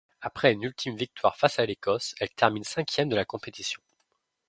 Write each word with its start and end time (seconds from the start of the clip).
Après 0.23 0.51
une 0.53 0.63
ultime 0.63 0.95
victoire 0.97 1.35
face 1.37 1.59
à 1.59 1.65
l'Écosse, 1.67 2.15
elle 2.19 2.31
termine 2.31 2.63
cinquième 2.63 3.07
de 3.07 3.15
la 3.15 3.23
compétition. 3.23 3.81